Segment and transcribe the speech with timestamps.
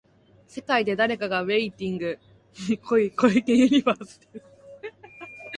[0.47, 2.17] 世界で誰かがウェイティング、
[2.83, 4.45] 小池ユニバースです。